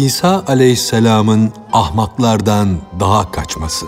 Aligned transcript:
İsa 0.00 0.44
aleyhisselamın 0.46 1.52
ahmaklardan 1.72 2.78
daha 3.00 3.30
kaçması. 3.30 3.86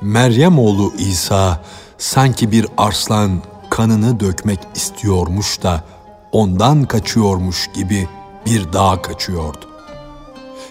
Meryem 0.00 0.58
oğlu 0.58 0.92
İsa 0.98 1.60
sanki 1.98 2.52
bir 2.52 2.66
arslan 2.76 3.42
kanını 3.70 4.20
dökmek 4.20 4.58
istiyormuş 4.74 5.62
da 5.62 5.84
ondan 6.32 6.84
kaçıyormuş 6.84 7.70
gibi 7.74 8.08
bir 8.46 8.72
dağa 8.72 9.02
kaçıyordu. 9.02 9.68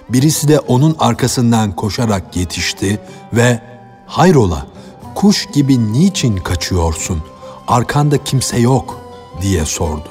Birisi 0.10 0.48
de 0.48 0.60
onun 0.60 0.96
arkasından 1.00 1.76
koşarak 1.76 2.36
yetişti 2.36 3.00
ve 3.34 3.73
"Hayrola, 4.06 4.68
kuş 5.16 5.46
gibi 5.54 5.94
niçin 5.94 6.38
kaçıyorsun? 6.38 7.22
Arkanda 7.68 8.24
kimse 8.24 8.60
yok." 8.60 9.00
diye 9.42 9.66
sordu. 9.66 10.10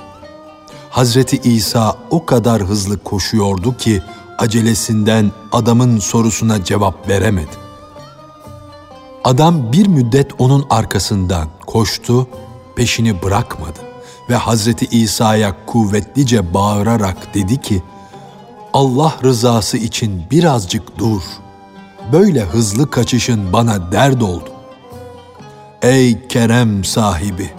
Hazreti 0.91 1.37
İsa 1.37 1.97
o 2.11 2.27
kadar 2.27 2.63
hızlı 2.63 2.99
koşuyordu 2.99 3.77
ki 3.77 4.03
acelesinden 4.39 5.33
adamın 5.53 5.99
sorusuna 5.99 6.65
cevap 6.65 7.09
veremedi. 7.09 7.63
Adam 9.25 9.73
bir 9.73 9.87
müddet 9.87 10.31
onun 10.39 10.67
arkasından 10.71 11.49
koştu, 11.67 12.27
peşini 12.77 13.23
bırakmadı 13.23 13.79
ve 14.31 14.37
Hazreti 14.37 14.87
İsa'ya 14.87 15.67
kuvvetlice 15.67 16.55
bağırarak 16.55 17.35
dedi 17.35 17.61
ki, 17.61 17.83
Allah 18.73 19.15
rızası 19.25 19.77
için 19.77 20.23
birazcık 20.31 20.99
dur. 20.99 21.23
Böyle 22.13 22.41
hızlı 22.41 22.91
kaçışın 22.91 23.53
bana 23.53 23.93
dert 23.93 24.23
oldu. 24.23 24.49
Ey 25.83 26.27
kerem 26.29 26.85
sahibi, 26.85 27.51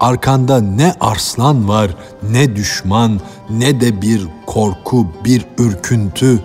arkanda 0.00 0.60
ne 0.60 0.94
arslan 1.00 1.68
var, 1.68 1.90
ne 2.30 2.56
düşman, 2.56 3.20
ne 3.50 3.80
de 3.80 4.02
bir 4.02 4.28
korku, 4.46 5.06
bir 5.24 5.46
ürküntü. 5.58 6.40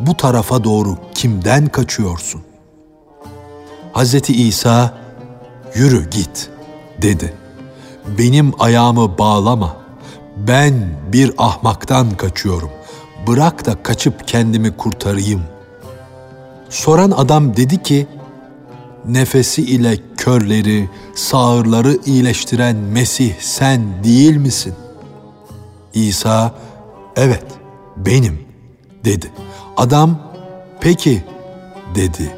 Bu 0.00 0.16
tarafa 0.16 0.64
doğru 0.64 0.96
kimden 1.14 1.66
kaçıyorsun? 1.66 2.42
Hazreti 3.92 4.32
İsa, 4.32 4.98
yürü 5.74 6.10
git 6.10 6.50
dedi. 7.02 7.34
Benim 8.18 8.52
ayağımı 8.58 9.18
bağlama. 9.18 9.76
Ben 10.36 10.88
bir 11.12 11.32
ahmaktan 11.38 12.10
kaçıyorum. 12.10 12.70
Bırak 13.26 13.66
da 13.66 13.82
kaçıp 13.82 14.28
kendimi 14.28 14.76
kurtarayım. 14.76 15.42
Soran 16.70 17.10
adam 17.10 17.56
dedi 17.56 17.82
ki, 17.82 18.06
nefesi 19.08 19.62
ile 19.62 19.98
körleri, 20.16 20.88
sağırları 21.14 21.98
iyileştiren 22.06 22.76
Mesih 22.76 23.34
sen 23.40 24.04
değil 24.04 24.36
misin? 24.36 24.74
İsa, 25.94 26.54
evet 27.16 27.44
benim 27.96 28.38
dedi. 29.04 29.30
Adam, 29.76 30.18
peki 30.80 31.24
dedi 31.94 32.36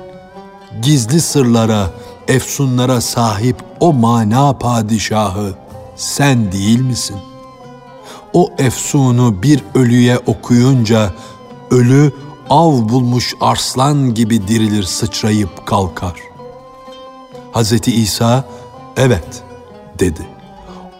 gizli 0.83 1.20
sırlara, 1.20 1.91
efsunlara 2.28 3.00
sahip 3.00 3.56
o 3.80 3.92
mana 3.92 4.58
padişahı 4.58 5.55
sen 5.97 6.53
değil 6.53 6.80
misin? 6.80 7.16
O 8.33 8.53
efsunu 8.58 9.42
bir 9.42 9.64
ölüye 9.75 10.19
okuyunca 10.19 11.12
ölü 11.70 12.12
av 12.53 12.89
bulmuş 12.89 13.34
arslan 13.41 14.14
gibi 14.14 14.48
dirilir 14.48 14.83
sıçrayıp 14.83 15.67
kalkar. 15.67 16.20
Hz. 17.54 17.88
İsa 17.88 18.44
evet 18.97 19.43
dedi. 19.99 20.26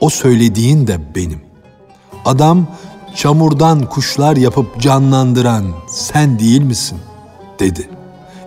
O 0.00 0.10
söylediğin 0.10 0.87
de 0.87 1.15
benim. 1.15 1.41
Adam 2.25 2.66
çamurdan 3.15 3.87
kuşlar 3.87 4.37
yapıp 4.37 4.81
canlandıran 4.81 5.65
sen 5.88 6.38
değil 6.38 6.62
misin? 6.62 6.99
dedi. 7.59 7.88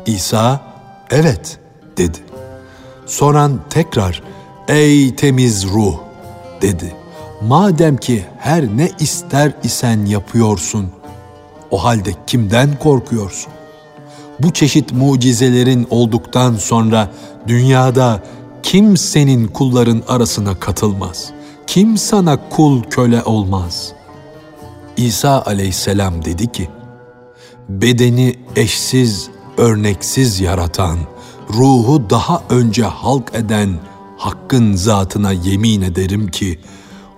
İsa 0.05 0.61
evet 1.09 1.59
dedi. 1.97 2.17
Soran 3.05 3.59
tekrar 3.69 4.23
ey 4.67 5.15
temiz 5.15 5.65
ruh 5.67 5.95
dedi. 6.61 6.95
Madem 7.41 7.97
ki 7.97 8.25
her 8.39 8.77
ne 8.77 8.91
ister 8.99 9.51
isen 9.63 10.05
yapıyorsun, 10.05 10.91
o 11.71 11.83
halde 11.83 12.13
kimden 12.27 12.79
korkuyorsun? 12.79 13.53
Bu 14.39 14.53
çeşit 14.53 14.93
mucizelerin 14.93 15.87
olduktan 15.89 16.55
sonra 16.55 17.11
dünyada 17.47 18.23
kim 18.63 18.97
senin 18.97 19.47
kulların 19.47 20.03
arasına 20.07 20.59
katılmaz? 20.59 21.29
Kim 21.67 21.97
sana 21.97 22.49
kul 22.49 22.83
köle 22.83 23.23
olmaz? 23.23 23.93
İsa 24.97 25.43
aleyhisselam 25.45 26.25
dedi 26.25 26.51
ki, 26.51 26.69
bedeni 27.69 28.35
eşsiz 28.55 29.29
örneksiz 29.57 30.39
yaratan, 30.39 30.97
ruhu 31.53 32.09
daha 32.09 32.41
önce 32.49 32.83
halk 32.83 33.31
eden 33.33 33.69
Hakk'ın 34.17 34.73
zatına 34.73 35.31
yemin 35.31 35.81
ederim 35.81 36.27
ki, 36.27 36.59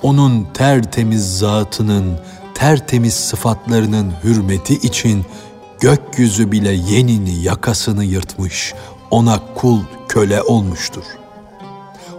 onun 0.01 0.47
tertemiz 0.53 1.37
zatının, 1.37 2.19
tertemiz 2.57 3.13
sıfatlarının 3.13 4.13
hürmeti 4.23 4.73
için 4.73 5.25
gökyüzü 5.79 6.51
bile 6.51 6.71
yenini 6.71 7.43
yakasını 7.43 8.03
yırtmış, 8.03 8.73
ona 9.11 9.39
kul 9.55 9.79
köle 10.07 10.41
olmuştur. 10.41 11.03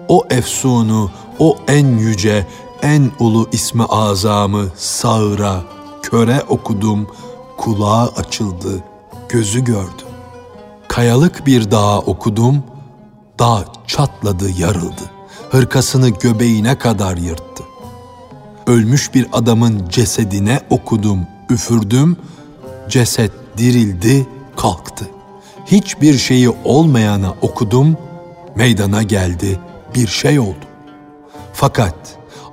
O 0.08 0.24
efsunu, 0.30 1.10
o 1.38 1.58
en 1.68 1.98
yüce, 1.98 2.46
en 2.82 3.10
ulu 3.18 3.48
ismi 3.52 3.84
azamı 3.84 4.68
sağıra, 4.76 5.62
köre 6.02 6.42
okudum, 6.48 7.08
kulağı 7.56 8.08
açıldı, 8.16 8.84
gözü 9.28 9.64
gördü 9.64 10.08
kayalık 10.98 11.46
bir 11.46 11.70
dağa 11.70 11.98
okudum, 11.98 12.62
dağ 13.38 13.64
çatladı, 13.86 14.50
yarıldı. 14.58 15.10
Hırkasını 15.50 16.08
göbeğine 16.08 16.78
kadar 16.78 17.16
yırttı. 17.16 17.62
Ölmüş 18.68 19.14
bir 19.14 19.26
adamın 19.32 19.88
cesedine 19.88 20.60
okudum, 20.70 21.26
üfürdüm, 21.50 22.16
ceset 22.88 23.32
dirildi, 23.58 24.26
kalktı. 24.56 25.04
Hiçbir 25.66 26.18
şeyi 26.18 26.50
olmayana 26.64 27.34
okudum, 27.42 27.96
meydana 28.56 29.02
geldi, 29.02 29.58
bir 29.94 30.06
şey 30.06 30.40
oldu. 30.40 30.66
Fakat 31.52 31.94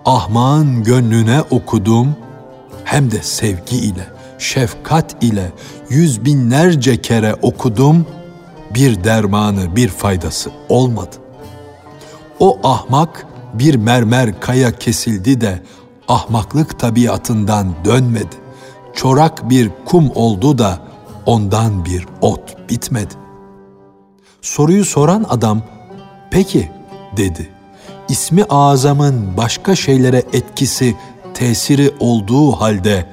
ahmağın 0.05 0.83
gönlüne 0.83 1.41
okudum, 1.41 2.15
hem 2.83 3.11
de 3.11 3.21
sevgi 3.21 3.77
ile, 3.77 4.07
şefkat 4.39 5.23
ile 5.23 5.51
yüz 5.89 6.25
binlerce 6.25 7.01
kere 7.01 7.33
okudum, 7.41 8.05
bir 8.73 9.03
dermanı, 9.03 9.75
bir 9.75 9.87
faydası 9.87 10.51
olmadı. 10.69 11.15
O 12.39 12.59
ahmak 12.63 13.25
bir 13.53 13.75
mermer 13.75 14.39
kaya 14.39 14.71
kesildi 14.71 15.41
de 15.41 15.59
ahmaklık 16.07 16.79
tabiatından 16.79 17.75
dönmedi. 17.85 18.35
Çorak 18.93 19.49
bir 19.49 19.71
kum 19.85 20.11
oldu 20.15 20.57
da 20.57 20.79
ondan 21.25 21.85
bir 21.85 22.07
ot 22.21 22.69
bitmedi. 22.69 23.13
Soruyu 24.41 24.85
soran 24.85 25.25
adam, 25.29 25.61
peki 26.31 26.71
dedi. 27.17 27.49
İsmi 28.09 28.43
azamın 28.43 29.37
başka 29.37 29.75
şeylere 29.75 30.23
etkisi, 30.33 30.95
tesiri 31.33 31.91
olduğu 31.99 32.51
halde 32.51 33.05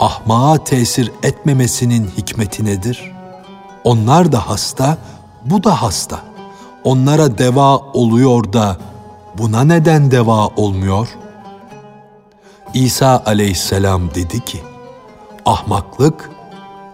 ahmağa 0.00 0.64
tesir 0.64 1.12
etmemesinin 1.22 2.10
hikmeti 2.18 2.64
nedir?'' 2.64 3.16
Onlar 3.86 4.32
da 4.32 4.48
hasta, 4.48 4.98
bu 5.44 5.64
da 5.64 5.82
hasta. 5.82 6.20
Onlara 6.84 7.38
deva 7.38 7.76
oluyor 7.76 8.52
da 8.52 8.76
buna 9.38 9.64
neden 9.64 10.10
deva 10.10 10.46
olmuyor? 10.46 11.08
İsa 12.74 13.22
aleyhisselam 13.26 14.14
dedi 14.14 14.44
ki, 14.44 14.58
ahmaklık 15.44 16.30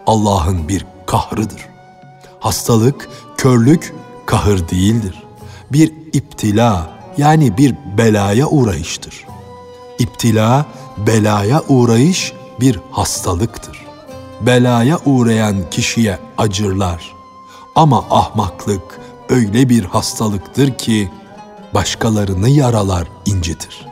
Allah'ın 0.07 0.69
bir 0.69 0.87
kahrıdır. 1.07 1.69
Hastalık, 2.41 3.09
körlük 3.37 3.95
kahır 4.27 4.69
değildir. 4.69 5.23
Bir 5.73 5.93
iptila 6.13 6.91
yani 7.17 7.59
bir 7.59 7.75
belaya 7.99 8.47
uğrayıştır. 8.47 9.27
İptila, 9.99 10.67
belaya 11.07 11.63
uğrayış 11.69 12.33
bir 12.61 12.81
hastalıktır 12.91 13.83
belaya 14.47 14.99
uğrayan 15.05 15.71
kişiye 15.71 16.19
acırlar. 16.39 17.15
Ama 17.75 18.05
ahmaklık 18.11 19.01
öyle 19.29 19.69
bir 19.69 19.85
hastalıktır 19.85 20.75
ki 20.75 21.11
başkalarını 21.75 22.49
yaralar, 22.49 23.09
incitir. 23.27 23.87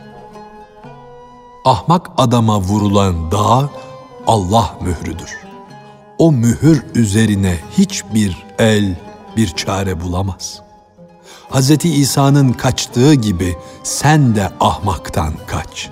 Ahmak 1.65 2.11
adama 2.17 2.61
vurulan 2.61 3.31
dağ 3.31 3.71
Allah 4.27 4.77
mührüdür. 4.81 5.37
O 6.19 6.33
mühür 6.33 6.85
üzerine 6.95 7.59
hiçbir 7.79 8.47
el 8.59 8.95
bir 9.37 9.49
çare 9.49 10.01
bulamaz. 10.01 10.62
Hz. 11.51 11.85
İsa'nın 11.85 12.53
kaçtığı 12.53 13.15
gibi 13.15 13.57
sen 13.83 14.37
de 14.37 14.51
ahmaktan 14.61 15.33
kaç. 15.47 15.91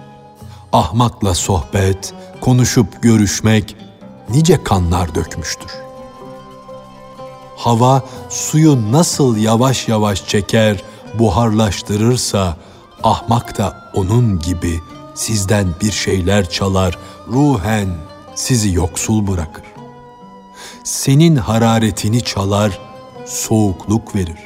Ahmakla 0.73 1.35
sohbet, 1.35 2.15
konuşup 2.41 3.03
görüşmek 3.03 3.77
nice 4.29 4.65
kanlar 4.65 5.15
dökmüştür. 5.15 5.71
Hava 7.57 8.03
suyu 8.29 8.93
nasıl 8.93 9.37
yavaş 9.37 9.89
yavaş 9.89 10.27
çeker, 10.27 10.83
buharlaştırırsa 11.19 12.57
ahmak 13.03 13.59
da 13.59 13.91
onun 13.95 14.39
gibi 14.39 14.81
sizden 15.19 15.67
bir 15.81 15.93
şeyler 15.93 16.51
çalar, 16.51 16.99
ruhen 17.29 17.89
sizi 18.35 18.75
yoksul 18.75 19.27
bırakır. 19.27 19.65
Senin 20.85 21.37
hararetini 21.37 22.25
çalar, 22.25 22.79
soğukluk 23.27 24.15
verir. 24.15 24.39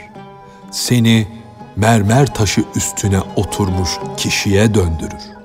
Seni 0.71 1.29
mermer 1.77 2.35
taşı 2.35 2.65
üstüne 2.77 3.21
oturmuş 3.37 3.91
kişiye 4.17 4.75
döndürür. 4.75 5.42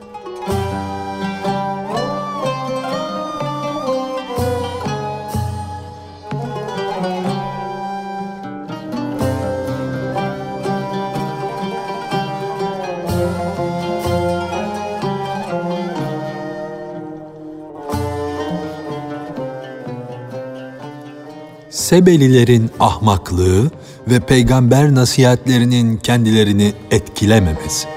Sebelilerin 21.87 22.71
ahmaklığı 22.79 23.71
ve 24.07 24.19
peygamber 24.19 24.95
nasihatlerinin 24.95 25.97
kendilerini 25.97 26.73
etkilememesi. 26.91 27.87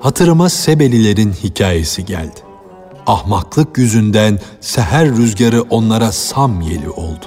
Hatırıma 0.00 0.48
Sebelilerin 0.48 1.32
hikayesi 1.32 2.04
geldi. 2.04 2.40
Ahmaklık 3.06 3.78
yüzünden 3.78 4.38
seher 4.60 5.08
rüzgarı 5.08 5.62
onlara 5.62 6.12
sam 6.12 6.60
yeli 6.60 6.90
oldu. 6.90 7.24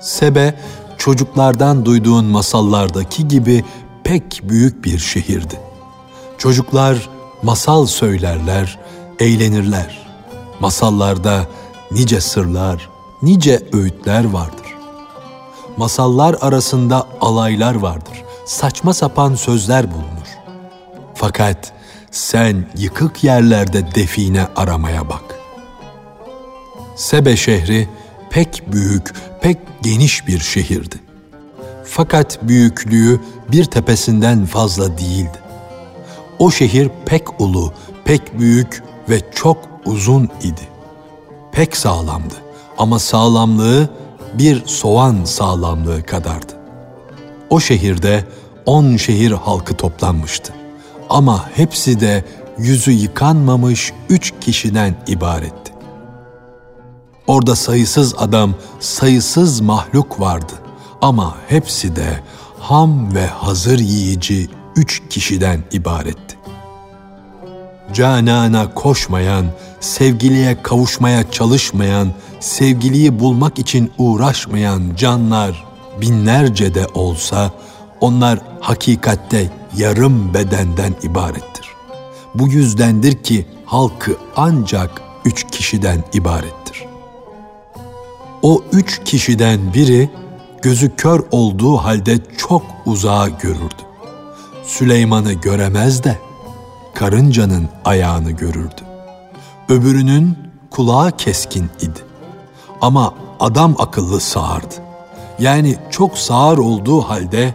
Sebe, 0.00 0.54
çocuklardan 1.00 1.84
duyduğun 1.84 2.24
masallardaki 2.24 3.28
gibi 3.28 3.64
pek 4.10 4.40
büyük 4.44 4.84
bir 4.84 4.98
şehirdi. 4.98 5.60
Çocuklar 6.38 7.08
masal 7.42 7.86
söylerler, 7.86 8.78
eğlenirler. 9.18 10.06
Masallarda 10.60 11.46
nice 11.90 12.20
sırlar, 12.20 12.88
nice 13.22 13.62
öğütler 13.72 14.24
vardır. 14.24 14.74
Masallar 15.76 16.36
arasında 16.40 17.06
alaylar 17.20 17.74
vardır. 17.74 18.24
Saçma 18.46 18.94
sapan 18.94 19.34
sözler 19.34 19.90
bulunur. 19.90 20.28
Fakat 21.14 21.72
sen 22.10 22.66
yıkık 22.76 23.24
yerlerde 23.24 23.94
define 23.94 24.46
aramaya 24.56 25.08
bak. 25.08 25.24
Sebe 26.96 27.36
şehri 27.36 27.88
pek 28.30 28.62
büyük, 28.72 29.14
pek 29.40 29.58
geniş 29.82 30.26
bir 30.26 30.40
şehirdi. 30.40 31.09
Fakat 31.92 32.38
büyüklüğü 32.42 33.20
bir 33.52 33.64
tepesinden 33.64 34.46
fazla 34.46 34.98
değildi. 34.98 35.38
O 36.38 36.50
şehir 36.50 36.90
pek 37.06 37.40
ulu, 37.40 37.72
pek 38.04 38.38
büyük 38.38 38.82
ve 39.08 39.20
çok 39.34 39.58
uzun 39.84 40.24
idi. 40.24 40.68
Pek 41.52 41.76
sağlamdı 41.76 42.34
ama 42.78 42.98
sağlamlığı 42.98 43.88
bir 44.34 44.66
soğan 44.66 45.24
sağlamlığı 45.24 46.02
kadardı. 46.02 46.52
O 47.50 47.60
şehirde 47.60 48.24
on 48.66 48.96
şehir 48.96 49.32
halkı 49.32 49.74
toplanmıştı. 49.74 50.52
Ama 51.08 51.50
hepsi 51.54 52.00
de 52.00 52.24
yüzü 52.58 52.90
yıkanmamış 52.90 53.92
üç 54.08 54.32
kişiden 54.40 54.94
ibaretti. 55.06 55.72
Orada 57.26 57.56
sayısız 57.56 58.14
adam, 58.18 58.54
sayısız 58.80 59.60
mahluk 59.60 60.20
vardı. 60.20 60.52
Ama 61.02 61.36
hepsi 61.48 61.96
de 61.96 62.20
ham 62.60 63.14
ve 63.14 63.26
hazır 63.26 63.78
yiyici 63.78 64.48
üç 64.76 65.02
kişiden 65.10 65.64
ibaretti. 65.72 66.36
Canana 67.92 68.74
koşmayan, 68.74 69.46
sevgiliye 69.80 70.62
kavuşmaya 70.62 71.30
çalışmayan, 71.30 72.12
sevgiliyi 72.40 73.20
bulmak 73.20 73.58
için 73.58 73.92
uğraşmayan 73.98 74.82
canlar 74.96 75.64
binlerce 76.00 76.74
de 76.74 76.86
olsa 76.94 77.50
onlar 78.00 78.38
hakikatte 78.60 79.50
yarım 79.76 80.34
bedenden 80.34 80.94
ibarettir. 81.02 81.66
Bu 82.34 82.48
yüzdendir 82.48 83.22
ki 83.22 83.46
halkı 83.66 84.16
ancak 84.36 85.02
üç 85.24 85.46
kişiden 85.50 86.04
ibarettir. 86.12 86.84
O 88.42 88.62
üç 88.72 89.00
kişiden 89.04 89.74
biri 89.74 90.10
gözü 90.62 90.96
kör 90.96 91.22
olduğu 91.30 91.76
halde 91.76 92.18
çok 92.36 92.62
uzağa 92.86 93.28
görürdü. 93.28 93.82
Süleyman'ı 94.64 95.32
göremez 95.32 96.04
de 96.04 96.18
karıncanın 96.94 97.68
ayağını 97.84 98.30
görürdü. 98.30 98.82
Öbürünün 99.68 100.38
kulağı 100.70 101.16
keskin 101.16 101.64
idi. 101.80 102.00
Ama 102.80 103.14
adam 103.40 103.74
akıllı 103.78 104.20
sağırdı. 104.20 104.74
Yani 105.38 105.76
çok 105.90 106.18
sağır 106.18 106.58
olduğu 106.58 107.00
halde 107.00 107.54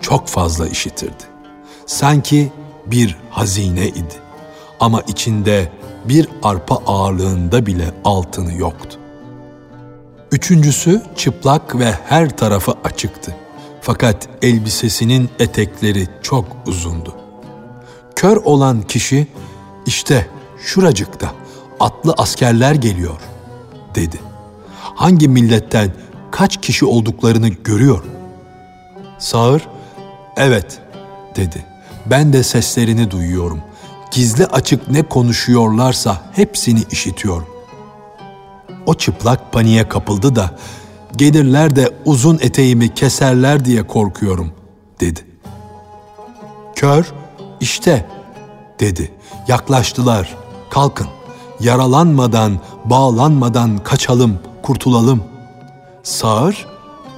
çok 0.00 0.28
fazla 0.28 0.68
işitirdi. 0.68 1.24
Sanki 1.86 2.52
bir 2.86 3.16
hazine 3.30 3.88
idi. 3.88 4.14
Ama 4.80 5.00
içinde 5.00 5.72
bir 6.04 6.28
arpa 6.42 6.76
ağırlığında 6.86 7.66
bile 7.66 7.94
altını 8.04 8.54
yoktu. 8.54 8.98
Üçüncüsü 10.34 11.02
çıplak 11.16 11.78
ve 11.78 11.94
her 12.06 12.36
tarafı 12.36 12.74
açıktı. 12.84 13.36
Fakat 13.80 14.28
elbisesinin 14.42 15.30
etekleri 15.38 16.08
çok 16.22 16.44
uzundu. 16.66 17.14
Kör 18.16 18.36
olan 18.36 18.82
kişi 18.82 19.26
işte 19.86 20.26
şuracıkta 20.64 21.32
atlı 21.80 22.14
askerler 22.18 22.74
geliyor 22.74 23.20
dedi. 23.94 24.20
Hangi 24.80 25.28
milletten 25.28 25.92
kaç 26.30 26.60
kişi 26.60 26.84
olduklarını 26.84 27.48
görüyor. 27.48 28.04
Sağır 29.18 29.68
evet 30.36 30.78
dedi. 31.36 31.64
Ben 32.06 32.32
de 32.32 32.42
seslerini 32.42 33.10
duyuyorum. 33.10 33.60
Gizli 34.10 34.46
açık 34.46 34.90
ne 34.90 35.02
konuşuyorlarsa 35.02 36.22
hepsini 36.32 36.82
işitiyorum. 36.90 37.53
O 38.86 38.94
çıplak 38.94 39.52
paniğe 39.52 39.88
kapıldı 39.88 40.36
da 40.36 40.50
gelirler 41.16 41.76
de 41.76 41.90
uzun 42.04 42.38
eteğimi 42.40 42.94
keserler 42.94 43.64
diye 43.64 43.86
korkuyorum 43.86 44.52
dedi. 45.00 45.20
Kör 46.74 47.12
işte 47.60 48.06
dedi. 48.80 49.12
Yaklaştılar. 49.48 50.36
Kalkın. 50.70 51.06
Yaralanmadan, 51.60 52.60
bağlanmadan 52.84 53.78
kaçalım, 53.78 54.38
kurtulalım. 54.62 55.24
Sağır, 56.02 56.66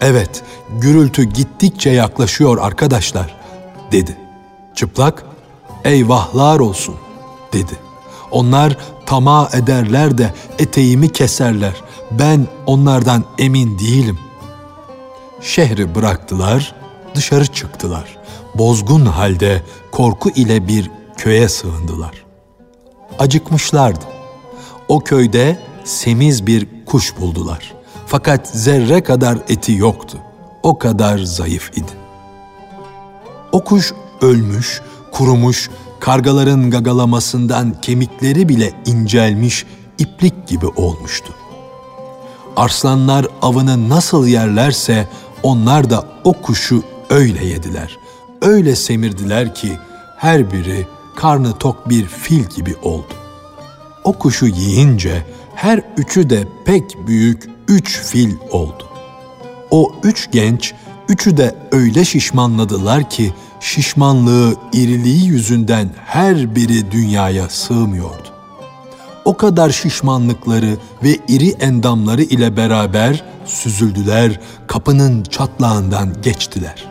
evet, 0.01 0.43
gürültü 0.81 1.25
gittikçe 1.25 1.91
yaklaşıyor 1.91 2.59
arkadaşlar, 2.59 3.37
dedi. 3.93 4.17
Çıplak, 4.75 5.25
eyvahlar 5.85 6.61
olsun, 6.61 6.95
dedi. 7.53 7.73
Onlar 8.31 8.77
tamah 9.07 9.55
ederler 9.55 10.19
de 10.19 10.35
eteğimi 10.59 11.13
keserler. 11.13 11.75
Ben 12.11 12.47
onlardan 12.67 13.25
emin 13.39 13.79
değilim. 13.79 14.19
Şehri 15.41 15.95
bıraktılar, 15.95 16.75
dışarı 17.15 17.47
çıktılar. 17.47 18.17
Bozgun 18.55 19.07
halde 19.07 19.63
korku 19.93 20.31
ile 20.31 20.69
bir 20.69 20.91
köye 21.17 21.49
sığındılar. 21.49 22.25
Acıkmışlardı. 23.19 24.05
O 24.89 25.01
köyde 25.01 25.59
semiz 25.85 26.47
bir 26.47 26.69
kuş 26.87 27.21
buldular. 27.21 27.75
Fakat 28.07 28.49
zerre 28.49 29.03
kadar 29.03 29.39
eti 29.49 29.73
yoktu. 29.73 30.19
O 30.63 30.79
kadar 30.79 31.19
zayıf 31.19 31.71
idi. 31.79 31.93
O 33.53 33.65
kuş 33.65 33.93
ölmüş, 34.21 34.83
kurumuş, 35.13 35.71
kargaların 36.01 36.71
gagalamasından 36.71 37.81
kemikleri 37.81 38.49
bile 38.49 38.73
incelmiş, 38.87 39.65
iplik 39.99 40.49
gibi 40.49 40.67
olmuştu. 40.67 41.35
Arslanlar 42.57 43.27
avını 43.43 43.89
nasıl 43.89 44.27
yerlerse 44.27 45.09
onlar 45.43 45.91
da 45.91 46.05
o 46.25 46.33
kuşu 46.33 46.83
öyle 47.11 47.45
yediler. 47.45 47.99
Öyle 48.43 48.77
semirdiler 48.77 49.55
ki 49.55 49.79
her 50.17 50.53
biri 50.53 50.87
karnı 51.17 51.59
tok 51.59 51.89
bir 51.89 52.05
fil 52.05 52.45
gibi 52.45 52.75
oldu. 52.83 53.15
O 54.05 54.13
kuşu 54.13 54.47
yiyince 54.47 55.23
her 55.55 55.83
üçü 55.97 56.31
de 56.31 56.49
pek 56.65 57.07
büyük 57.07 57.51
üç 57.69 58.01
fil 58.01 58.35
oldu. 58.51 58.85
O 59.71 59.93
üç 60.03 60.31
genç, 60.33 60.75
üçü 61.09 61.37
de 61.37 61.55
öyle 61.73 62.05
şişmanladılar 62.05 63.11
ki 63.11 63.35
şişmanlığı, 63.67 64.55
iriliği 64.73 65.27
yüzünden 65.27 65.89
her 66.05 66.57
biri 66.57 66.91
dünyaya 66.91 67.49
sığmıyordu. 67.49 68.29
O 69.25 69.37
kadar 69.37 69.71
şişmanlıkları 69.71 70.77
ve 71.03 71.19
iri 71.29 71.51
endamları 71.51 72.23
ile 72.23 72.57
beraber 72.57 73.25
süzüldüler, 73.45 74.41
kapının 74.67 75.23
çatlağından 75.23 76.23
geçtiler. 76.23 76.89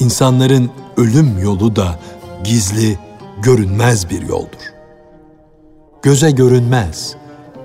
İnsanların 0.00 0.70
ölüm 0.96 1.38
yolu 1.38 1.76
da 1.76 1.98
gizli, 2.44 2.98
görünmez 3.42 4.10
bir 4.10 4.22
yoldur. 4.22 4.72
Göze 6.02 6.30
görünmez 6.30 7.16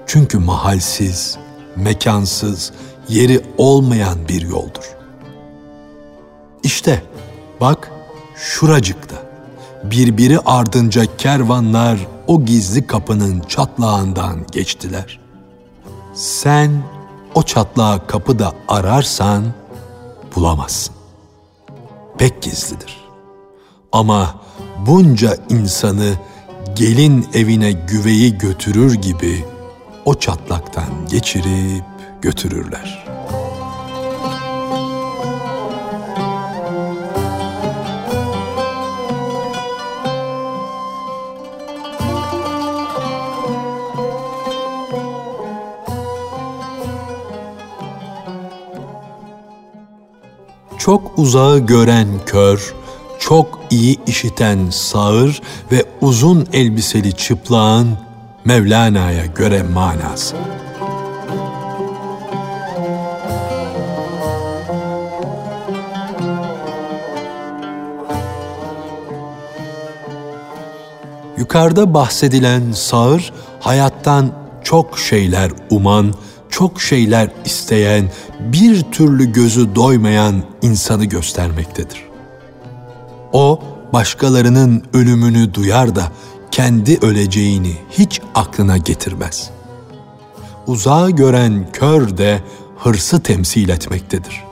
çünkü 0.08 0.38
mahalsiz, 0.40 1.38
mekansız, 1.76 2.72
yeri 3.10 3.42
olmayan 3.58 4.28
bir 4.30 4.42
yoldur. 4.42 4.96
İşte 6.64 7.04
bak 7.62 7.93
şuracıkta 8.36 9.16
birbiri 9.84 10.40
ardınca 10.40 11.18
kervanlar 11.18 12.00
o 12.28 12.46
gizli 12.46 12.88
kapının 12.88 13.40
çatlağından 13.40 14.46
geçtiler. 14.52 15.20
Sen 16.14 16.84
o 17.36 17.44
çatlağı 17.44 18.08
kapıda 18.08 18.54
ararsan 18.68 19.44
bulamazsın. 20.36 20.96
Pek 22.18 22.42
gizlidir. 22.42 23.04
Ama 23.92 24.36
bunca 24.88 25.38
insanı 25.50 26.14
gelin 26.76 27.28
evine 27.34 27.72
güveyi 27.72 28.38
götürür 28.38 28.94
gibi 28.94 29.46
o 30.06 30.16
çatlaktan 30.16 30.90
geçirip 31.10 31.84
götürürler. 32.22 33.03
Çok 50.84 51.20
uzağı 51.20 51.60
gören 51.60 52.08
kör, 52.26 52.74
çok 53.20 53.60
iyi 53.70 54.00
işiten 54.08 54.70
sağır 54.70 55.42
ve 55.72 55.86
uzun 56.02 56.48
elbiseli 56.54 57.14
çıplağın 57.14 57.98
Mevlana'ya 58.46 59.26
göre 59.26 59.64
manası. 59.64 60.36
Yukarıda 71.38 71.94
bahsedilen 71.94 72.72
sağır 72.72 73.34
hayattan 73.60 74.32
çok 74.64 75.00
şeyler 75.00 75.52
uman, 75.70 76.14
çok 76.54 76.82
şeyler 76.82 77.30
isteyen, 77.46 78.12
bir 78.40 78.82
türlü 78.82 79.32
gözü 79.34 79.76
doymayan 79.76 80.44
insanı 80.62 81.06
göstermektedir. 81.06 82.04
O 83.34 83.60
başkalarının 83.94 84.84
ölümünü 84.94 85.54
duyar 85.54 85.96
da 85.96 86.12
kendi 86.52 86.98
öleceğini 87.02 87.78
hiç 87.92 88.22
aklına 88.36 88.78
getirmez. 88.78 89.50
Uzağı 90.68 91.12
gören 91.12 91.68
kör 91.74 92.18
de 92.18 92.44
hırsı 92.78 93.20
temsil 93.20 93.70
etmektedir. 93.70 94.44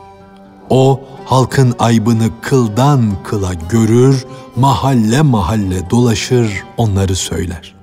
O 0.69 0.99
halkın 1.25 1.75
aybını 1.79 2.29
kıldan 2.41 3.11
kıla 3.23 3.53
görür, 3.69 4.25
mahalle 4.55 5.21
mahalle 5.21 5.89
dolaşır, 5.89 6.63
onları 6.77 7.15
söyler. 7.15 7.75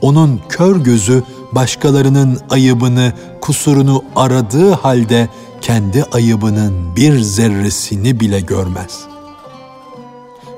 Onun 0.00 0.40
kör 0.48 0.76
gözü 0.76 1.22
başkalarının 1.54 2.40
ayıbını, 2.50 3.12
kusurunu 3.40 4.04
aradığı 4.16 4.72
halde 4.72 5.28
kendi 5.60 6.04
ayıbının 6.04 6.96
bir 6.96 7.20
zerresini 7.20 8.20
bile 8.20 8.40
görmez.'' 8.40 9.14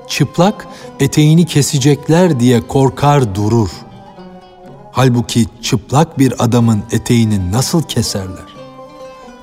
çıplak 0.07 0.67
eteğini 1.00 1.47
kesecekler 1.47 2.41
diye 2.41 2.67
korkar 2.67 3.35
durur. 3.35 3.71
Halbuki 4.93 5.47
çıplak 5.62 6.19
bir 6.19 6.45
adamın 6.45 6.83
eteğini 6.93 7.53
nasıl 7.53 7.83
keserler? 7.83 8.47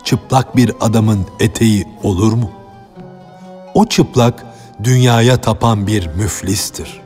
Çıplak 0.03 0.55
bir 0.55 0.71
adamın 0.81 1.25
eteği 1.39 1.87
olur 2.03 2.33
mu? 2.33 2.51
O 3.73 3.85
çıplak 3.85 4.45
dünyaya 4.83 5.41
tapan 5.41 5.87
bir 5.87 6.07
müflistir. 6.07 7.01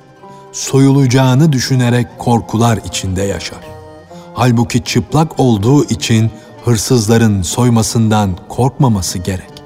Soyulacağını 0.51 1.53
düşünerek 1.53 2.07
korkular 2.19 2.79
içinde 2.85 3.21
yaşar. 3.21 3.76
Halbuki 4.39 4.83
çıplak 4.83 5.39
olduğu 5.39 5.83
için 5.83 6.31
hırsızların 6.65 7.41
soymasından 7.41 8.37
korkmaması 8.49 9.19
gerek. 9.19 9.63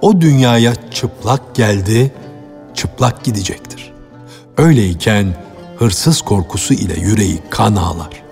O 0.00 0.20
dünyaya 0.20 0.74
çıplak 0.90 1.54
geldi 1.54 2.12
çıplak 2.74 3.24
gidecektir. 3.24 3.92
Öyleyken 4.56 5.36
hırsız 5.76 6.20
korkusu 6.20 6.74
ile 6.74 7.00
yüreği 7.00 7.38
kan 7.50 7.76
ağlar. 7.76 8.22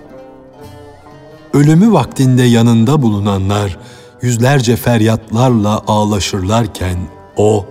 Ölümü 1.53 1.93
vaktinde 1.93 2.43
yanında 2.43 3.01
bulunanlar 3.01 3.77
yüzlerce 4.21 4.75
feryatlarla 4.75 5.81
ağlaşırlarken 5.87 6.97
o 7.37 7.65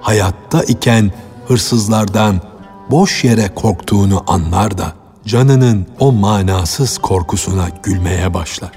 hayatta 0.00 0.62
iken 0.62 1.12
hırsızlardan 1.46 2.40
boş 2.90 3.24
yere 3.24 3.54
korktuğunu 3.54 4.24
anlar 4.26 4.78
da 4.78 4.97
canının 5.28 5.86
o 6.00 6.12
manasız 6.12 6.98
korkusuna 6.98 7.68
gülmeye 7.82 8.34
başlar. 8.34 8.70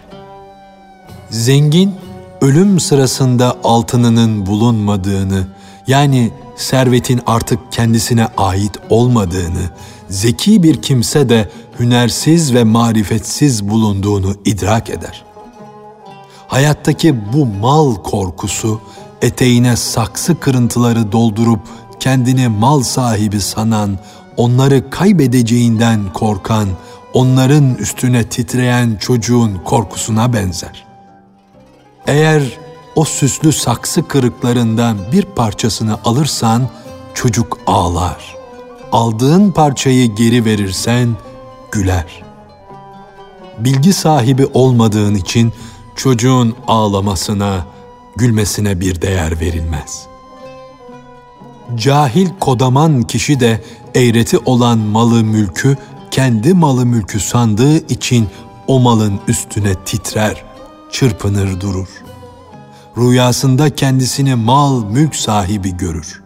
Zengin 1.29 1.95
ölüm 2.41 2.79
sırasında 2.79 3.57
altınının 3.63 4.45
bulunmadığını 4.45 5.47
yani 5.87 6.31
servetin 6.55 7.21
artık 7.25 7.59
kendisine 7.71 8.27
ait 8.37 8.71
olmadığını, 8.89 9.69
zeki 10.09 10.63
bir 10.63 10.81
kimse 10.81 11.29
de 11.29 11.49
hünersiz 11.79 12.53
ve 12.53 12.63
marifetsiz 12.63 13.69
bulunduğunu 13.69 14.35
idrak 14.45 14.89
eder. 14.89 15.23
Hayattaki 16.47 17.33
bu 17.33 17.45
mal 17.45 17.95
korkusu 17.95 18.81
eteğine 19.21 19.75
saksı 19.75 20.39
kırıntıları 20.39 21.11
doldurup 21.11 21.59
kendini 21.99 22.47
mal 22.47 22.81
sahibi 22.81 23.41
sanan, 23.41 23.99
onları 24.37 24.89
kaybedeceğinden 24.89 26.13
korkan, 26.13 26.67
onların 27.13 27.75
üstüne 27.75 28.23
titreyen 28.23 28.97
çocuğun 28.99 29.61
korkusuna 29.65 30.33
benzer. 30.33 30.85
Eğer 32.07 32.43
o 32.95 33.05
süslü 33.05 33.51
saksı 33.51 34.07
kırıklarından 34.07 34.97
bir 35.11 35.23
parçasını 35.25 35.99
alırsan 36.05 36.69
çocuk 37.13 37.57
ağlar. 37.67 38.35
Aldığın 38.91 39.51
parçayı 39.51 40.15
geri 40.15 40.45
verirsen 40.45 41.09
güler. 41.71 42.23
Bilgi 43.59 43.93
sahibi 43.93 44.45
olmadığın 44.53 45.15
için 45.15 45.53
çocuğun 45.95 46.55
ağlamasına, 46.67 47.65
gülmesine 48.15 48.79
bir 48.79 49.01
değer 49.01 49.39
verilmez. 49.39 50.10
Cahil 51.75 52.29
kodaman 52.39 53.01
kişi 53.01 53.39
de 53.39 53.63
eğreti 53.95 54.37
olan 54.37 54.77
malı 54.77 55.23
mülkü 55.23 55.77
kendi 56.11 56.53
malı 56.53 56.85
mülkü 56.85 57.19
sandığı 57.19 57.77
için 57.77 58.27
o 58.67 58.79
malın 58.79 59.19
üstüne 59.27 59.73
titrer, 59.85 60.43
çırpınır 60.91 61.61
durur 61.61 61.87
rüyasında 62.97 63.75
kendisini 63.75 64.35
mal 64.35 64.83
mülk 64.83 65.15
sahibi 65.15 65.77
görür. 65.77 66.21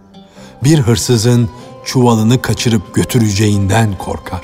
Bir 0.63 0.79
hırsızın 0.79 1.49
çuvalını 1.85 2.41
kaçırıp 2.41 2.95
götüreceğinden 2.95 3.97
korkar. 3.97 4.41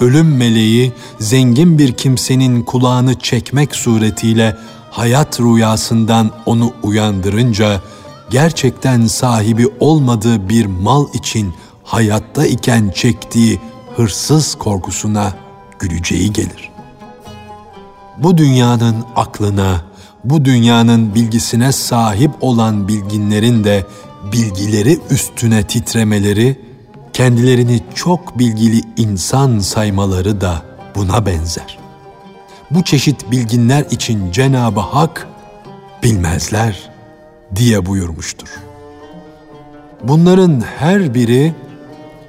Ölüm 0.00 0.36
meleği 0.36 0.92
zengin 1.18 1.78
bir 1.78 1.92
kimsenin 1.92 2.62
kulağını 2.62 3.18
çekmek 3.18 3.74
suretiyle 3.74 4.56
hayat 4.90 5.40
rüyasından 5.40 6.30
onu 6.46 6.72
uyandırınca 6.82 7.80
gerçekten 8.32 9.06
sahibi 9.06 9.68
olmadığı 9.80 10.48
bir 10.48 10.66
mal 10.66 11.06
için 11.14 11.54
hayatta 11.84 12.46
iken 12.46 12.90
çektiği 12.94 13.60
hırsız 13.96 14.54
korkusuna 14.54 15.32
güleceği 15.78 16.32
gelir. 16.32 16.70
Bu 18.18 18.38
dünyanın 18.38 19.04
aklına, 19.16 19.82
bu 20.24 20.44
dünyanın 20.44 21.14
bilgisine 21.14 21.72
sahip 21.72 22.30
olan 22.40 22.88
bilginlerin 22.88 23.64
de 23.64 23.86
bilgileri 24.32 24.98
üstüne 25.10 25.66
titremeleri 25.66 26.60
kendilerini 27.12 27.80
çok 27.94 28.38
bilgili 28.38 28.80
insan 28.96 29.58
saymaları 29.58 30.40
da 30.40 30.62
buna 30.94 31.26
benzer. 31.26 31.78
Bu 32.70 32.84
çeşit 32.84 33.30
bilginler 33.30 33.84
için 33.90 34.32
Cenab-ı 34.32 34.80
Hak 34.80 35.28
bilmezler 36.02 36.91
diye 37.56 37.86
buyurmuştur. 37.86 38.48
Bunların 40.02 40.60
her 40.78 41.14
biri 41.14 41.54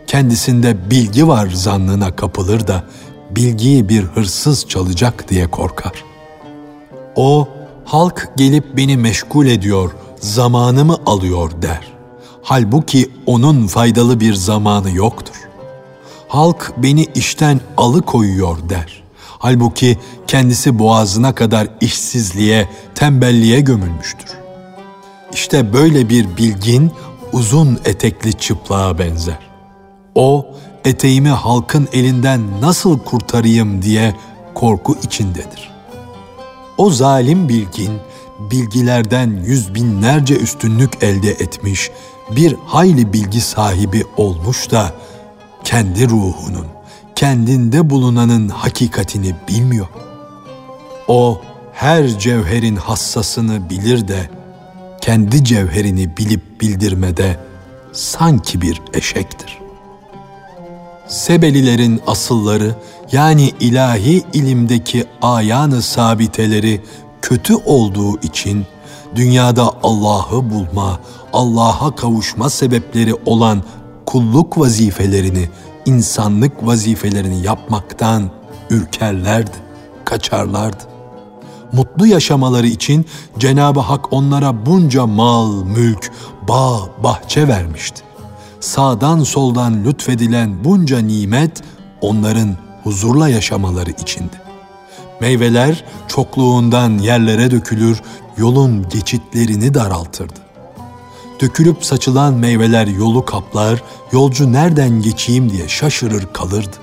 kendisinde 0.07 0.89
bilgi 0.91 1.27
var 1.27 1.49
zannına 1.53 2.15
kapılır 2.15 2.67
da 2.67 2.83
bilgiyi 3.31 3.89
bir 3.89 4.03
hırsız 4.03 4.65
çalacak 4.67 5.29
diye 5.29 5.47
korkar. 5.47 6.03
O, 7.15 7.47
halk 7.85 8.29
gelip 8.37 8.77
beni 8.77 8.97
meşgul 8.97 9.45
ediyor, 9.45 9.91
zamanımı 10.19 10.97
alıyor 11.05 11.51
der. 11.61 11.93
Halbuki 12.41 13.11
onun 13.25 13.67
faydalı 13.67 14.19
bir 14.19 14.33
zamanı 14.33 14.91
yoktur. 14.91 15.35
Halk 16.27 16.73
beni 16.77 17.07
işten 17.15 17.59
alıkoyuyor 17.77 18.69
der. 18.69 19.03
Halbuki 19.39 19.97
kendisi 20.27 20.79
boğazına 20.79 21.35
kadar 21.35 21.67
işsizliğe, 21.81 22.69
tembelliğe 22.95 23.61
gömülmüştür. 23.61 24.42
İşte 25.33 25.73
böyle 25.73 26.09
bir 26.09 26.37
bilgin 26.37 26.91
uzun 27.31 27.79
etekli 27.85 28.33
çıplığa 28.33 28.99
benzer. 28.99 29.39
O, 30.15 30.45
eteğimi 30.85 31.29
halkın 31.29 31.87
elinden 31.93 32.41
nasıl 32.61 32.99
kurtarayım 32.99 33.81
diye 33.81 34.15
korku 34.53 34.97
içindedir. 35.03 35.71
O 36.77 36.89
zalim 36.89 37.49
bilgin, 37.49 37.91
bilgilerden 38.39 39.43
yüz 39.45 39.75
binlerce 39.75 40.35
üstünlük 40.35 41.03
elde 41.03 41.31
etmiş, 41.31 41.91
bir 42.31 42.55
hayli 42.65 43.13
bilgi 43.13 43.41
sahibi 43.41 44.03
olmuş 44.17 44.71
da, 44.71 44.93
kendi 45.63 46.09
ruhunun, 46.09 46.67
kendinde 47.15 47.89
bulunanın 47.89 48.49
hakikatini 48.49 49.35
bilmiyor. 49.47 49.87
O, 51.07 51.41
her 51.73 52.19
cevherin 52.19 52.75
hassasını 52.75 53.69
bilir 53.69 54.07
de, 54.07 54.29
kendi 55.03 55.43
cevherini 55.43 56.17
bilip 56.17 56.61
bildirmede 56.61 57.37
sanki 57.93 58.61
bir 58.61 58.81
eşektir. 58.93 59.59
Sebelilerin 61.07 62.01
asılları 62.07 62.75
yani 63.11 63.51
ilahi 63.59 64.23
ilimdeki 64.33 65.05
ayanı 65.21 65.81
sabiteleri 65.81 66.81
kötü 67.21 67.55
olduğu 67.55 68.19
için 68.19 68.65
dünyada 69.15 69.71
Allah'ı 69.83 70.49
bulma, 70.49 70.99
Allah'a 71.33 71.95
kavuşma 71.95 72.49
sebepleri 72.49 73.13
olan 73.25 73.63
kulluk 74.05 74.57
vazifelerini, 74.57 75.49
insanlık 75.85 76.67
vazifelerini 76.67 77.41
yapmaktan 77.41 78.31
ürkerlerdi, 78.69 79.57
kaçarlardı. 80.05 80.92
Mutlu 81.73 82.07
yaşamaları 82.07 82.67
için 82.67 83.05
Cenab-ı 83.39 83.79
Hak 83.79 84.13
onlara 84.13 84.65
bunca 84.65 85.05
mal, 85.05 85.63
mülk, 85.63 86.11
bağ, 86.47 86.79
bahçe 87.03 87.47
vermişti 87.47 88.03
sağdan 88.63 89.23
soldan 89.23 89.85
lütfedilen 89.85 90.63
bunca 90.63 90.99
nimet 90.99 91.61
onların 92.01 92.57
huzurla 92.83 93.29
yaşamaları 93.29 93.91
içindi. 93.91 94.43
Meyveler 95.21 95.83
çokluğundan 96.07 96.97
yerlere 96.97 97.51
dökülür, 97.51 98.01
yolun 98.37 98.89
geçitlerini 98.89 99.73
daraltırdı. 99.73 100.39
Dökülüp 101.41 101.85
saçılan 101.85 102.33
meyveler 102.33 102.87
yolu 102.87 103.25
kaplar, 103.25 103.83
yolcu 104.11 104.53
nereden 104.53 105.01
geçeyim 105.01 105.49
diye 105.49 105.67
şaşırır 105.67 106.27
kalırdı. 106.33 106.82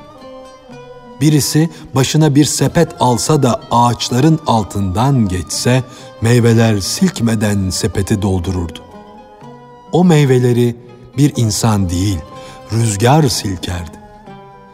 Birisi 1.21 1.71
başına 1.95 2.35
bir 2.35 2.45
sepet 2.45 2.89
alsa 3.01 3.43
da 3.43 3.61
ağaçların 3.71 4.41
altından 4.47 5.29
geçse, 5.29 5.85
meyveler 6.21 6.81
silkmeden 6.81 7.71
sepeti 7.71 8.23
doldururdu. 8.23 8.79
O 9.93 10.05
meyveleri 10.05 10.77
bir 11.17 11.33
insan 11.37 11.91
değil, 11.91 12.19
rüzgar 12.73 13.29
silkerdi. 13.29 14.01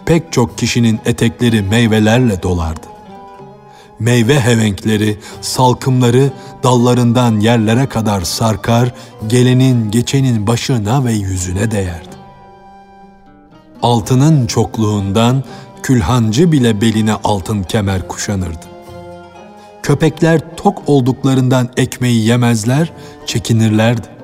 Pek 0.07 0.33
çok 0.33 0.59
kişinin 0.59 1.01
etekleri 1.05 1.63
meyvelerle 1.63 2.43
dolardı. 2.43 2.87
Meyve 3.99 4.41
hevenkleri, 4.41 5.19
salkımları 5.41 6.31
dallarından 6.63 7.41
yerlere 7.41 7.87
kadar 7.87 8.21
sarkar, 8.21 8.95
gelenin 9.27 9.91
geçenin 9.91 10.47
başına 10.47 11.05
ve 11.05 11.13
yüzüne 11.13 11.71
değerdi. 11.71 12.17
Altının 13.83 14.47
çokluğundan 14.47 15.45
külhancı 15.83 16.53
bile 16.53 16.81
beline 16.81 17.15
altın 17.25 17.63
kemer 17.63 18.09
kuşanırdı. 18.09 18.67
Köpekler 19.83 20.41
tok 20.57 20.83
olduklarından 20.87 21.69
ekmeği 21.77 22.27
yemezler, 22.27 22.93
çekinirlerdi 23.27 24.17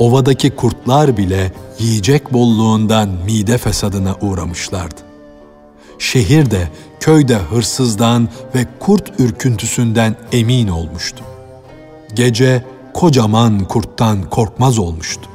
ovadaki 0.00 0.50
kurtlar 0.50 1.16
bile 1.16 1.52
yiyecek 1.78 2.32
bolluğundan 2.32 3.08
mide 3.08 3.58
fesadına 3.58 4.16
uğramışlardı. 4.20 5.00
Şehirde, 5.98 6.68
köyde 7.00 7.36
hırsızdan 7.36 8.28
ve 8.54 8.66
kurt 8.80 9.20
ürküntüsünden 9.20 10.16
emin 10.32 10.68
olmuştu. 10.68 11.24
Gece 12.14 12.64
kocaman 12.94 13.58
kurttan 13.58 14.30
korkmaz 14.30 14.78
olmuştu. 14.78 15.30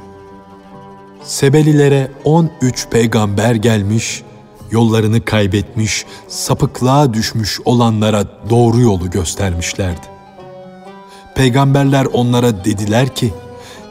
Sebelilere 1.22 2.10
13 2.24 2.88
peygamber 2.88 3.54
gelmiş, 3.54 4.22
yollarını 4.70 5.24
kaybetmiş, 5.24 6.04
sapıklığa 6.28 7.14
düşmüş 7.14 7.60
olanlara 7.64 8.24
doğru 8.50 8.80
yolu 8.80 9.10
göstermişlerdi. 9.10 10.06
Peygamberler 11.34 12.04
onlara 12.04 12.64
dediler 12.64 13.14
ki, 13.14 13.34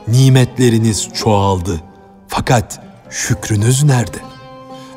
nimetleriniz 0.07 1.09
çoğaldı. 1.13 1.81
Fakat 2.27 2.79
şükrünüz 3.09 3.83
nerede? 3.83 4.17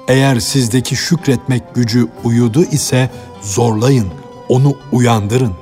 Eğer 0.08 0.40
sizdeki 0.40 0.96
şükretmek 0.96 1.74
gücü 1.74 2.08
uyudu 2.24 2.64
ise 2.64 3.10
zorlayın, 3.42 4.08
onu 4.48 4.74
uyandırın. 4.92 5.52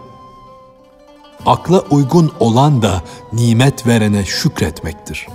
Akla 1.46 1.81
uygun 1.81 2.33
olan 2.40 2.83
da 2.83 3.02
nimet 3.33 3.87
verene 3.87 4.24
şükretmektir. 4.24 5.26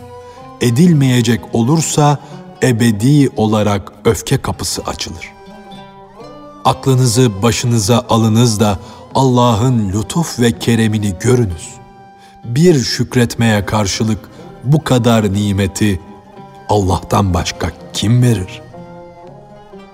Edilmeyecek 0.62 1.42
olursa 1.54 2.20
ebedi 2.64 3.30
olarak 3.36 3.92
öfke 4.06 4.38
kapısı 4.38 4.82
açılır. 4.82 5.32
Aklınızı 6.66 7.42
başınıza 7.42 8.06
alınız 8.10 8.60
da 8.60 8.80
Allah'ın 9.16 9.90
lütuf 9.90 10.40
ve 10.40 10.60
keremini 10.60 11.14
görünüz 11.20 11.82
bir 12.44 12.80
şükretmeye 12.80 13.66
karşılık 13.66 14.20
bu 14.64 14.84
kadar 14.84 15.34
nimeti 15.34 16.00
Allah'tan 16.70 17.34
başka 17.34 17.72
kim 17.94 18.24
verir? 18.24 18.62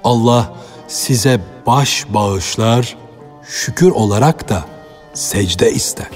Allah 0.04 0.54
size 0.88 1.42
baş 1.66 2.06
bağışlar, 2.10 2.98
şükür 3.44 3.92
olarak 3.92 4.50
da 4.50 4.66
secde 5.14 5.72
ister. 5.72 6.10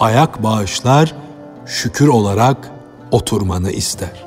Ayak 0.00 0.42
bağışlar, 0.42 1.14
şükür 1.66 2.08
olarak 2.08 2.70
oturmanı 3.10 3.70
ister. 3.70 4.25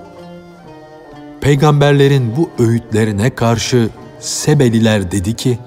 Peygamberlerin 1.41 2.35
bu 2.37 2.49
öğütlerine 2.63 3.35
karşı 3.35 3.89
Sebeliler 4.19 5.11
dedi 5.11 5.33
ki, 5.35 5.59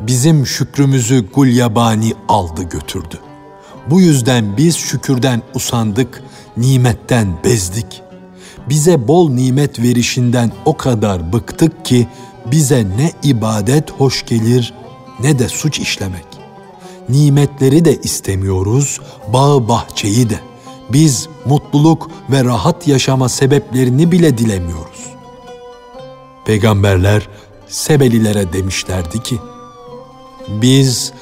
bizim 0.00 0.46
şükrümüzü 0.46 1.26
gulyabani 1.34 2.12
aldı 2.28 2.62
götürdü.'' 2.62 3.32
Bu 3.90 4.00
yüzden 4.00 4.56
biz 4.56 4.76
şükürden 4.76 5.42
usandık, 5.54 6.22
nimetten 6.56 7.28
bezdik. 7.44 8.02
Bize 8.68 9.08
bol 9.08 9.30
nimet 9.30 9.78
verişinden 9.78 10.52
o 10.64 10.76
kadar 10.76 11.32
bıktık 11.32 11.84
ki 11.84 12.08
bize 12.46 12.84
ne 12.96 13.12
ibadet 13.22 13.90
hoş 13.90 14.26
gelir 14.26 14.74
ne 15.20 15.38
de 15.38 15.48
suç 15.48 15.78
işlemek. 15.78 16.24
Nimetleri 17.08 17.84
de 17.84 17.96
istemiyoruz, 17.96 19.00
bağ 19.32 19.68
bahçeyi 19.68 20.30
de. 20.30 20.40
Biz 20.92 21.28
mutluluk 21.46 22.10
ve 22.30 22.44
rahat 22.44 22.88
yaşama 22.88 23.28
sebeplerini 23.28 24.12
bile 24.12 24.38
dilemiyoruz. 24.38 25.06
Peygamberler 26.44 27.28
Sebelilere 27.72 28.52
demişlerdi 28.52 29.22
ki, 29.22 29.38
biz 30.48 31.12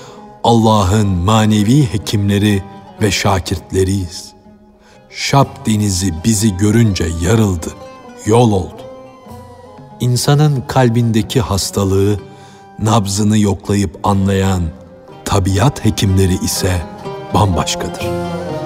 Allah'ın 0.45 1.09
manevi 1.09 1.93
hekimleri 1.93 2.63
ve 3.03 3.11
şakirtleriyiz. 3.11 4.33
Şap 5.11 5.67
denizi 5.67 6.15
bizi 6.25 6.57
görünce 6.57 7.07
yarıldı, 7.23 7.69
yol 8.27 8.53
oldu. 8.53 8.83
İnsanın 10.01 10.65
kalbindeki 10.69 11.41
hastalığı, 11.41 12.21
nabzını 12.79 13.39
yoklayıp 13.39 13.99
anlayan 14.03 14.63
tabiat 15.25 15.85
hekimleri 15.85 16.35
ise 16.35 16.83
bambaşkadır.'' 17.35 18.60